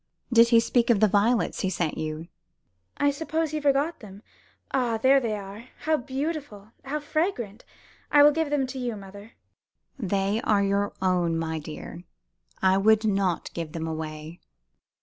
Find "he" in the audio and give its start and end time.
0.49-0.59, 1.59-1.69, 3.51-3.61